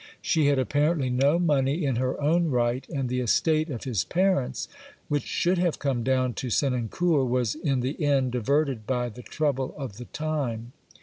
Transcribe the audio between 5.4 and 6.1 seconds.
have come